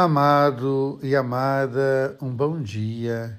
[0.00, 3.36] Amado e amada, um bom dia.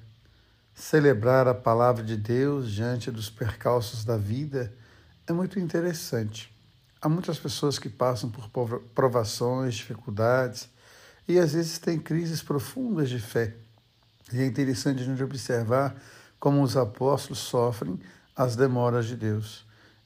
[0.74, 4.74] Celebrar a palavra de Deus diante dos percalços da vida
[5.26, 6.54] é muito interessante.
[7.02, 8.50] Há muitas pessoas que passam por
[8.94, 10.68] provações, dificuldades
[11.30, 13.56] e às vezes têm crises profundas de fé.
[14.34, 15.96] E é interessante a gente observar
[16.42, 17.98] como os apóstolos sofrem
[18.36, 19.66] as demoras de Deus.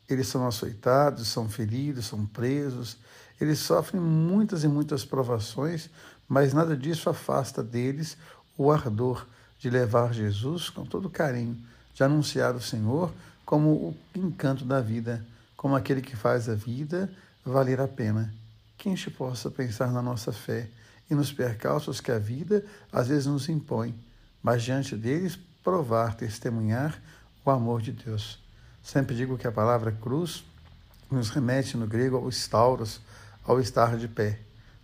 [0.09, 2.97] Eles são açoitados, são feridos, são presos,
[3.39, 5.89] eles sofrem muitas e muitas provações
[6.27, 8.17] mas nada disso afasta deles
[8.57, 9.25] o ardor
[9.59, 11.57] de levar Jesus com todo carinho,
[11.93, 13.13] de anunciar o Senhor
[13.45, 17.11] como o encanto da vida, como aquele que faz a vida
[17.45, 18.33] valer a pena.
[18.77, 20.69] Que a gente possa pensar na nossa fé
[21.09, 23.93] e nos percalços que a vida às vezes nos impõe,
[24.41, 26.99] mas diante deles provar, testemunhar
[27.45, 28.42] o amor de Deus.
[28.83, 30.43] Sempre digo que a palavra cruz
[31.09, 32.99] nos remete no grego ao stauros,
[33.45, 34.39] ao estar de pé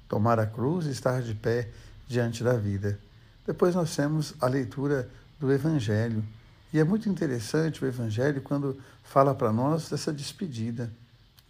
[0.09, 1.69] tomar a cruz e estar de pé
[2.07, 2.99] diante da vida.
[3.45, 5.07] Depois nós temos a leitura
[5.39, 6.25] do Evangelho.
[6.73, 10.91] E é muito interessante o Evangelho quando fala para nós dessa despedida.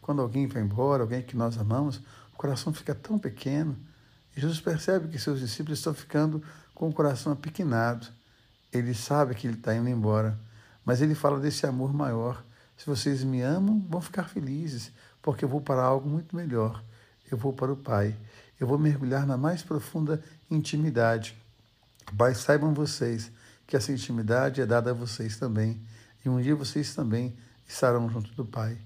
[0.01, 1.97] Quando alguém vai embora, alguém que nós amamos,
[2.33, 3.77] o coração fica tão pequeno.
[4.35, 6.43] E Jesus percebe que seus discípulos estão ficando
[6.75, 8.07] com o coração apequenado.
[8.71, 10.37] Ele sabe que ele está indo embora,
[10.89, 12.43] mas ele fala desse amor maior.
[12.75, 16.83] Se vocês me amam, vão ficar felizes, porque eu vou para algo muito melhor.
[17.31, 18.15] Eu vou para o Pai
[18.59, 21.35] eu vou mergulhar na mais profunda intimidade.
[22.17, 23.31] Pai, saibam vocês
[23.65, 25.79] que essa intimidade é dada a vocês também,
[26.25, 28.77] e um dia vocês também estarão junto do Pai.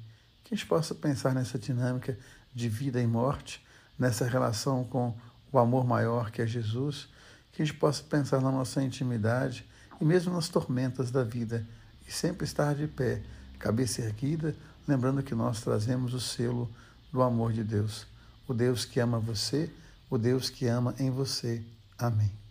[0.44, 2.18] Que a gente possa pensar nessa dinâmica
[2.54, 3.66] de vida e morte,
[3.98, 5.16] nessa relação com
[5.52, 7.08] o amor maior que é Jesus,
[7.52, 9.66] que a gente possa pensar na nossa intimidade
[10.00, 11.66] e mesmo nas tormentas da vida,
[12.08, 13.22] e sempre estar de pé,
[13.60, 14.56] cabeça erguida,
[14.88, 16.70] lembrando que nós trazemos o selo
[17.12, 18.06] do amor de Deus
[18.48, 19.70] o Deus que ama você,
[20.10, 21.62] o Deus que ama em você.
[21.98, 22.43] Amém.